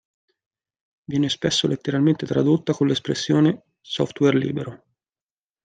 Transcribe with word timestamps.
Viene 1.05 1.29
spesso 1.29 1.67
letteralmente 1.67 2.25
tradotta 2.25 2.73
con 2.73 2.87
l'espressione 2.87 3.65
"Software 3.81 4.35
Libero". 4.35 4.83